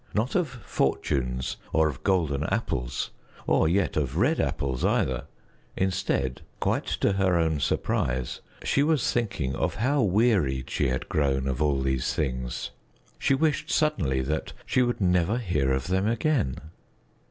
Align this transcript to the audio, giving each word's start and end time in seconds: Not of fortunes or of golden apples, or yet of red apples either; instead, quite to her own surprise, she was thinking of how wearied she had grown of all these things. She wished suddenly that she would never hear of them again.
Not 0.15 0.33
of 0.33 0.47
fortunes 0.49 1.57
or 1.71 1.87
of 1.87 2.01
golden 2.03 2.43
apples, 2.45 3.11
or 3.45 3.69
yet 3.69 3.95
of 3.95 4.17
red 4.17 4.39
apples 4.39 4.83
either; 4.83 5.25
instead, 5.77 6.41
quite 6.59 6.87
to 7.01 7.13
her 7.13 7.37
own 7.37 7.59
surprise, 7.59 8.41
she 8.63 8.81
was 8.81 9.13
thinking 9.13 9.53
of 9.55 9.75
how 9.75 10.01
wearied 10.01 10.71
she 10.71 10.87
had 10.87 11.07
grown 11.07 11.47
of 11.47 11.61
all 11.61 11.79
these 11.83 12.15
things. 12.15 12.71
She 13.19 13.35
wished 13.35 13.69
suddenly 13.69 14.21
that 14.21 14.53
she 14.65 14.81
would 14.81 15.01
never 15.01 15.37
hear 15.37 15.71
of 15.71 15.85
them 15.85 16.07
again. 16.07 16.55